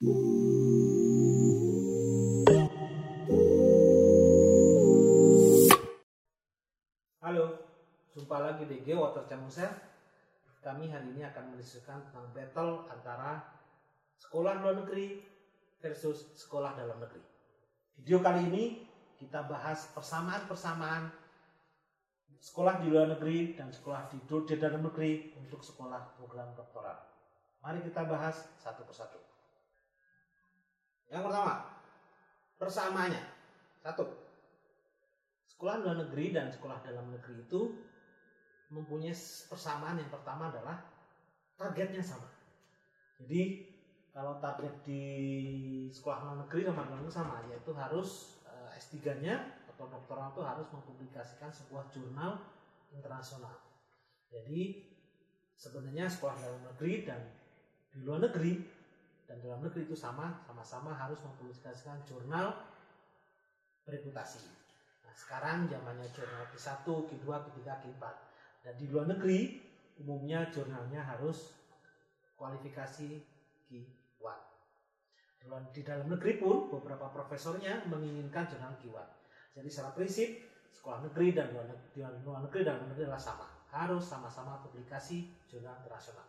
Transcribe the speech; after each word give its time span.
Halo, 0.00 0.16
jumpa 8.16 8.40
lagi 8.40 8.64
di 8.64 8.80
Geo 8.80 9.04
Water 9.04 9.28
Channel 9.28 9.52
Kami 10.64 10.88
hari 10.88 11.04
ini 11.12 11.20
akan 11.20 11.52
mendiskusikan 11.52 12.00
tentang 12.08 12.32
battle 12.32 12.88
antara 12.88 13.44
sekolah 14.24 14.64
luar 14.64 14.80
negeri 14.80 15.20
versus 15.84 16.32
sekolah 16.32 16.80
dalam 16.80 16.96
negeri. 16.96 17.20
Video 18.00 18.24
kali 18.24 18.48
ini 18.48 18.64
kita 19.20 19.44
bahas 19.44 19.84
persamaan-persamaan 19.92 21.12
sekolah 22.40 22.80
di 22.80 22.88
luar 22.88 23.20
negeri 23.20 23.52
dan 23.52 23.68
sekolah 23.68 24.08
di, 24.08 24.16
di 24.24 24.56
dalam 24.56 24.80
negeri 24.80 25.36
untuk 25.36 25.60
sekolah 25.60 26.16
program 26.16 26.56
doktoral. 26.56 26.96
Mari 27.60 27.84
kita 27.84 28.08
bahas 28.08 28.48
satu 28.64 28.88
persatu. 28.88 29.29
Yang 31.10 31.22
pertama, 31.26 31.54
persamaannya. 32.56 33.22
Satu, 33.82 34.06
sekolah 35.50 35.82
luar 35.82 35.96
negeri 36.06 36.30
dan 36.30 36.46
sekolah 36.48 36.78
dalam 36.86 37.10
negeri 37.10 37.42
itu 37.42 37.60
mempunyai 38.70 39.12
persamaan 39.50 39.98
yang 39.98 40.08
pertama 40.08 40.54
adalah 40.54 40.78
targetnya 41.58 42.00
sama. 42.00 42.30
Jadi 43.18 43.66
kalau 44.14 44.38
target 44.38 44.86
di 44.86 45.02
sekolah 45.90 46.18
luar 46.22 46.36
negeri 46.46 46.62
sama 46.70 46.86
dalam 46.86 47.02
negeri 47.02 47.14
sama, 47.14 47.36
yaitu 47.50 47.72
harus 47.74 48.38
eh, 48.46 48.78
S3-nya 48.78 49.36
atau 49.74 49.90
doktoral 49.90 50.30
itu 50.30 50.42
harus 50.46 50.66
mempublikasikan 50.70 51.50
sebuah 51.50 51.90
jurnal 51.90 52.38
internasional. 52.94 53.58
Jadi 54.30 54.86
sebenarnya 55.58 56.06
sekolah 56.06 56.38
dalam 56.38 56.62
negeri 56.70 56.94
dan 57.02 57.20
di 57.90 58.06
luar 58.06 58.22
negeri 58.22 58.79
dan 59.30 59.38
dalam 59.46 59.62
negeri 59.62 59.86
itu 59.86 59.94
sama, 59.94 60.42
sama-sama 60.42 60.90
harus 60.90 61.22
mempublikasikan 61.22 62.02
jurnal 62.02 62.50
reputasi. 63.86 64.42
Nah, 65.06 65.14
sekarang 65.14 65.70
zamannya 65.70 66.10
jurnal 66.10 66.50
Q1, 66.50 66.82
Q2, 66.82 67.26
Q3, 67.30 67.62
Q4. 67.62 68.04
Dan 68.66 68.74
di 68.74 68.90
luar 68.90 69.06
negeri 69.06 69.62
umumnya 70.02 70.50
jurnalnya 70.50 71.06
harus 71.06 71.54
kualifikasi 72.34 73.22
Q1. 73.70 74.38
Di 75.70 75.82
dalam 75.86 76.10
negeri 76.10 76.42
pun 76.42 76.66
beberapa 76.66 77.06
profesornya 77.14 77.86
menginginkan 77.86 78.50
jurnal 78.50 78.74
Q1. 78.82 79.08
Jadi 79.54 79.68
secara 79.70 79.94
prinsip 79.94 80.42
sekolah 80.74 81.06
negeri 81.06 81.38
dan 81.38 81.54
luar 81.54 81.70
negeri, 81.70 82.02
luar 82.26 82.42
negeri 82.50 82.60
luar 82.66 82.82
negeri 82.82 83.06
adalah 83.06 83.22
sama. 83.22 83.46
Harus 83.70 84.02
sama-sama 84.10 84.58
publikasi 84.66 85.30
jurnal 85.46 85.78
internasional. 85.78 86.26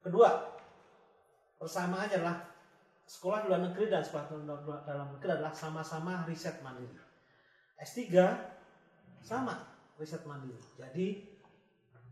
Kedua, 0.00 0.56
persamaannya 1.64 2.20
adalah 2.20 2.44
sekolah 3.08 3.48
luar 3.48 3.64
negeri 3.72 3.88
dan 3.88 4.04
sekolah 4.04 4.28
dalam 4.84 5.16
negeri 5.16 5.40
adalah 5.40 5.56
sama-sama 5.56 6.28
riset 6.28 6.60
mandiri. 6.60 6.92
S3 7.80 8.04
sama 9.24 9.64
riset 9.96 10.20
mandiri. 10.28 10.60
Jadi 10.76 11.06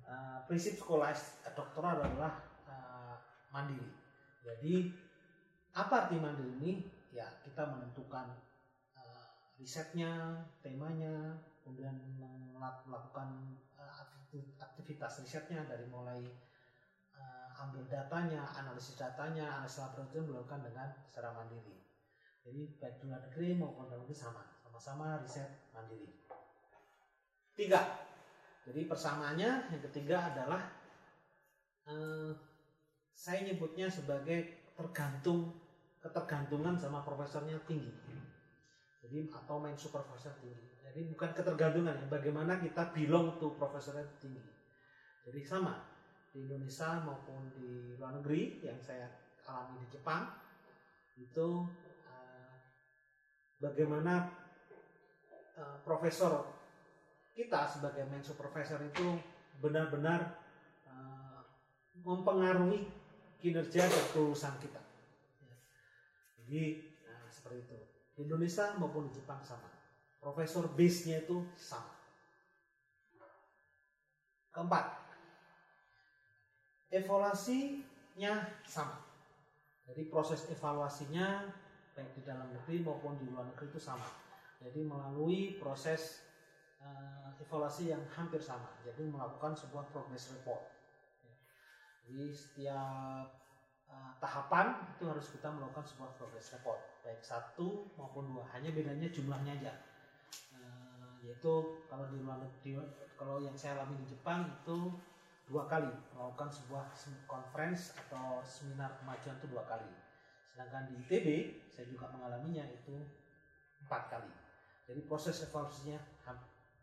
uh, 0.08 0.40
prinsip 0.48 0.80
sekolah 0.80 1.12
doktoral 1.52 2.00
adalah 2.00 2.40
uh, 2.64 3.20
mandiri. 3.52 3.92
Jadi 4.40 4.88
apa 5.76 6.08
arti 6.08 6.16
mandiri 6.16 6.56
ini? 6.64 6.72
Ya 7.12 7.28
kita 7.44 7.68
menentukan 7.68 8.32
uh, 8.96 9.28
risetnya, 9.60 10.40
temanya, 10.64 11.36
kemudian 11.60 11.92
melakukan 12.56 13.60
aktivitas 14.56 15.20
risetnya 15.20 15.60
dari 15.68 15.84
mulai 15.92 16.24
ambil 17.68 17.86
datanya, 17.86 18.42
analisis 18.58 18.98
datanya, 18.98 19.60
analisis 19.62 19.82
laboratorium 19.82 20.32
dilakukan 20.32 20.60
dengan 20.66 20.88
secara 21.06 21.30
mandiri. 21.36 21.78
Jadi 22.42 22.74
baik 22.82 22.96
di 22.98 23.04
luar 23.06 23.22
negeri 23.30 23.48
maupun 23.54 23.86
dalam 23.86 24.02
negeri 24.02 24.16
sama, 24.18 24.42
sama-sama 24.58 25.22
riset 25.22 25.70
mandiri. 25.70 26.10
Tiga, 27.54 28.02
jadi 28.66 28.80
persamaannya 28.90 29.50
yang 29.70 29.82
ketiga 29.90 30.34
adalah 30.34 30.62
eh, 31.86 32.32
saya 33.12 33.46
nyebutnya 33.46 33.86
sebagai 33.86 34.72
tergantung 34.74 35.54
ketergantungan 36.02 36.74
sama 36.74 37.06
profesornya 37.06 37.62
tinggi. 37.62 37.92
Jadi 39.02 39.30
atau 39.30 39.62
main 39.62 39.78
supervisor 39.78 40.34
tinggi. 40.42 40.78
Jadi 40.82 41.10
bukan 41.14 41.30
ketergantungan 41.34 41.94
ya, 41.94 42.06
bagaimana 42.10 42.58
kita 42.58 42.90
belong 42.90 43.38
tuh 43.38 43.54
profesornya 43.54 44.06
tinggi. 44.18 44.42
Jadi 45.22 45.40
sama, 45.46 45.91
di 46.32 46.48
Indonesia 46.48 46.96
maupun 47.04 47.52
di 47.52 47.92
luar 48.00 48.16
negeri 48.16 48.64
yang 48.64 48.80
saya 48.80 49.04
alami 49.44 49.84
di 49.84 49.88
Jepang 49.92 50.32
itu 51.20 51.68
uh, 52.08 52.52
bagaimana 53.60 54.32
uh, 55.60 55.76
profesor 55.84 56.48
kita 57.36 57.68
sebagai 57.68 58.08
mensu 58.08 58.32
profesor 58.32 58.80
itu 58.80 59.20
benar-benar 59.60 60.40
uh, 60.88 61.44
mempengaruhi 62.00 62.88
kinerja 63.36 63.84
dan 63.84 64.04
kelulusan 64.16 64.56
kita. 64.56 64.80
Jadi 66.40 66.94
nah, 67.04 67.28
seperti 67.28 67.58
itu. 67.68 67.78
Di 68.12 68.20
Indonesia 68.24 68.72
maupun 68.80 69.08
di 69.08 69.20
Jepang 69.20 69.44
sama. 69.44 69.68
Profesor 70.22 70.70
base-nya 70.70 71.26
itu 71.26 71.42
sama. 71.58 71.98
Keempat, 74.52 74.84
evaluasinya 76.92 78.32
sama. 78.68 79.00
Jadi 79.88 80.12
proses 80.12 80.46
evaluasinya 80.52 81.48
baik 81.96 82.12
di 82.16 82.22
dalam 82.22 82.48
negeri 82.52 82.84
maupun 82.84 83.16
di 83.16 83.26
luar 83.32 83.48
negeri 83.48 83.72
itu 83.72 83.80
sama. 83.80 84.04
Jadi 84.62 84.84
melalui 84.84 85.58
proses 85.58 86.22
uh, 86.78 87.32
evaluasi 87.40 87.90
yang 87.90 88.04
hampir 88.12 88.38
sama. 88.38 88.70
Jadi 88.84 89.08
melakukan 89.08 89.56
sebuah 89.56 89.90
progress 89.90 90.36
report. 90.36 90.62
Jadi 92.06 92.30
setiap 92.30 93.26
uh, 93.88 94.12
tahapan 94.20 94.94
itu 94.94 95.04
harus 95.08 95.26
kita 95.32 95.48
melakukan 95.50 95.82
sebuah 95.82 96.14
progress 96.14 96.54
report, 96.60 96.80
baik 97.02 97.24
satu 97.24 97.90
maupun 97.98 98.30
dua. 98.30 98.44
Hanya 98.54 98.70
bedanya 98.70 99.08
jumlahnya 99.10 99.58
aja. 99.58 99.72
Uh, 100.54 101.18
yaitu 101.24 101.82
kalau 101.90 102.06
di 102.06 102.20
luar 102.22 102.38
negeri, 102.38 102.78
kalau 103.18 103.42
yang 103.42 103.56
saya 103.58 103.80
alami 103.80 103.98
di 104.04 104.14
Jepang 104.14 104.46
itu 104.62 104.94
dua 105.52 105.68
kali 105.68 105.92
melakukan 106.16 106.48
sebuah 106.48 106.96
conference 107.28 107.92
atau 107.92 108.40
seminar 108.40 108.96
kemajuan 108.96 109.36
itu 109.36 109.52
dua 109.52 109.68
kali. 109.68 109.84
Sedangkan 110.48 110.88
di 110.88 110.96
ITB 111.04 111.28
saya 111.68 111.84
juga 111.92 112.08
mengalaminya 112.08 112.64
itu 112.72 113.04
empat 113.84 114.08
kali. 114.08 114.32
Jadi 114.88 115.04
proses 115.04 115.44
evaluasinya 115.44 116.00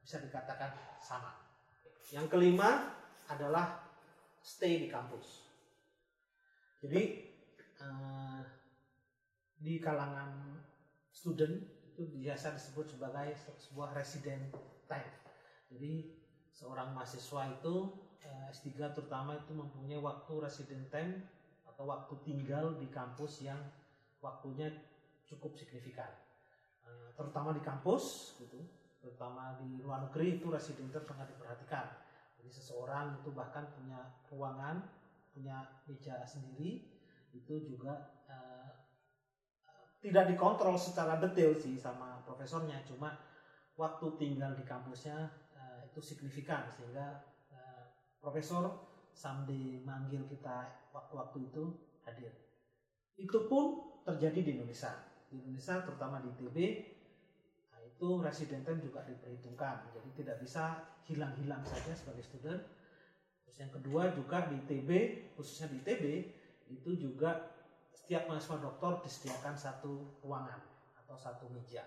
bisa 0.05 0.21
dikatakan 0.21 0.69
sama. 1.01 1.33
Yang 2.13 2.29
kelima 2.29 2.93
adalah 3.25 3.89
stay 4.45 4.85
di 4.85 4.87
kampus. 4.87 5.49
Jadi 6.85 7.01
eh, 7.81 8.41
di 9.57 9.81
kalangan 9.81 10.61
student 11.09 11.57
itu 11.89 12.05
biasa 12.21 12.53
disebut 12.53 12.85
sebagai 12.93 13.33
sebuah 13.57 13.97
resident 13.97 14.53
time. 14.85 15.09
Jadi 15.73 16.13
seorang 16.53 16.93
mahasiswa 16.93 17.49
itu 17.49 17.75
S3 18.25 18.91
terutama 18.91 19.37
itu 19.37 19.53
mempunyai 19.53 20.01
waktu 20.01 20.33
resident 20.41 20.89
time 20.89 21.23
atau 21.69 21.87
waktu 21.87 22.13
tinggal 22.25 22.75
di 22.75 22.89
kampus 22.91 23.45
yang 23.45 23.59
waktunya 24.19 24.67
cukup 25.29 25.55
signifikan. 25.55 26.09
Eh, 26.83 27.09
terutama 27.15 27.53
di 27.53 27.61
kampus 27.61 28.35
gitu, 28.41 28.59
terutama 28.99 29.55
di 29.61 29.79
luar 29.79 30.09
negeri 30.09 30.41
itu 30.41 30.49
resident 30.49 30.91
time 30.91 31.05
sangat 31.05 31.29
diperhatikan. 31.31 31.85
Jadi 32.41 32.49
seseorang 32.49 33.21
itu 33.21 33.29
bahkan 33.31 33.69
punya 33.71 33.99
ruangan, 34.33 34.81
punya 35.31 35.63
meja 35.85 36.23
sendiri, 36.23 36.87
itu 37.35 37.53
juga 37.61 37.93
uh, 38.25 38.71
tidak 39.99 40.33
dikontrol 40.33 40.79
secara 40.79 41.19
detail 41.19 41.53
sih 41.53 41.75
sama 41.75 42.23
profesornya, 42.23 42.79
cuma 42.87 43.11
waktu 43.75 44.07
tinggal 44.15 44.55
di 44.55 44.63
kampusnya 44.63 45.29
uh, 45.51 45.83
itu 45.83 45.99
signifikan 45.99 46.65
sehingga 46.71 47.28
profesor 48.19 48.91
sambil 49.15 49.83
manggil 49.83 50.23
kita 50.27 50.87
waktu-waktu 50.93 51.49
itu 51.51 51.63
hadir. 52.07 52.31
Itu 53.19 53.47
pun 53.51 53.99
terjadi 54.07 54.39
di 54.39 54.51
Indonesia. 54.59 54.91
Di 55.27 55.39
Indonesia 55.43 55.83
terutama 55.83 56.23
di 56.23 56.31
ITB 56.35 56.57
nah 57.69 57.79
itu 57.83 58.07
resident 58.19 58.63
time 58.63 58.79
juga 58.83 59.03
diperhitungkan. 59.07 59.91
Jadi 59.95 60.09
tidak 60.23 60.37
bisa 60.43 60.83
hilang-hilang 61.07 61.63
saja 61.63 61.91
sebagai 61.95 62.23
student. 62.23 62.61
Terus 63.43 63.57
yang 63.59 63.71
kedua 63.73 64.13
juga 64.13 64.45
di 64.47 64.61
ITB, 64.61 64.89
khususnya 65.33 65.73
di 65.73 65.81
ITB 65.81 66.05
itu 66.69 66.91
juga 66.95 67.49
setiap 67.89 68.29
mahasiswa 68.29 68.61
doktor 68.61 69.01
disediakan 69.01 69.57
satu 69.57 70.21
ruangan 70.21 70.61
atau 71.01 71.17
satu 71.17 71.49
meja 71.49 71.81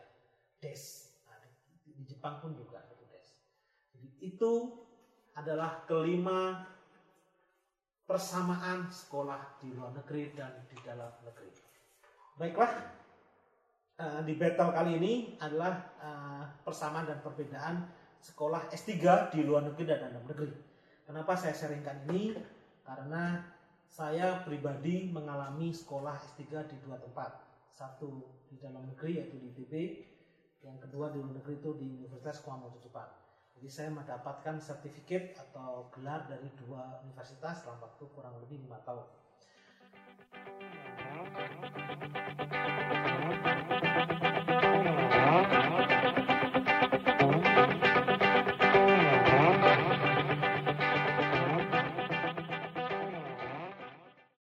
desk. 0.58 1.22
Nah, 1.26 1.38
di 1.86 2.02
Jepang 2.02 2.42
pun 2.42 2.54
juga 2.58 2.82
satu 2.82 3.06
desk. 3.06 3.38
Jadi 3.94 4.08
itu 4.22 4.50
adalah 5.36 5.84
kelima 5.88 6.68
persamaan 8.04 8.92
sekolah 8.92 9.56
di 9.62 9.72
luar 9.72 9.96
negeri 9.96 10.36
dan 10.36 10.52
di 10.68 10.76
dalam 10.84 11.08
negeri. 11.24 11.48
Baiklah, 12.36 12.72
uh, 13.96 14.20
di 14.26 14.34
battle 14.36 14.72
kali 14.74 14.92
ini 15.00 15.12
adalah 15.40 15.72
uh, 16.02 16.44
persamaan 16.60 17.08
dan 17.08 17.24
perbedaan 17.24 17.88
sekolah 18.20 18.68
S3 18.68 18.92
di 19.32 19.40
luar 19.42 19.64
negeri 19.64 19.84
dan 19.88 20.12
dalam 20.12 20.24
negeri. 20.28 20.52
Kenapa 21.08 21.32
saya 21.34 21.56
sharingkan 21.56 22.04
ini? 22.12 22.36
Karena 22.84 23.40
saya 23.88 24.44
pribadi 24.44 25.08
mengalami 25.08 25.72
sekolah 25.72 26.16
S3 26.36 26.68
di 26.68 26.76
dua 26.84 27.00
tempat. 27.00 27.40
Satu 27.72 28.44
di 28.52 28.60
dalam 28.60 28.84
negeri 28.84 29.16
yaitu 29.16 29.40
di 29.40 29.48
ITB, 29.56 29.72
yang 30.68 30.76
kedua 30.78 31.08
di 31.08 31.18
luar 31.18 31.32
negeri 31.40 31.56
itu 31.56 31.70
di 31.80 31.88
Universitas 32.04 32.44
Kuala 32.44 32.68
Jepang. 32.78 33.21
Jadi 33.58 33.68
saya 33.68 33.90
mendapatkan 33.92 34.58
sertifikat 34.58 35.38
atau 35.38 35.88
gelar 35.94 36.26
dari 36.26 36.48
dua 36.58 37.00
universitas 37.04 37.62
dalam 37.62 37.78
waktu 37.80 38.04
kurang 38.12 38.34
lebih 38.42 38.64
lima 38.64 38.78
tahun. 38.82 39.06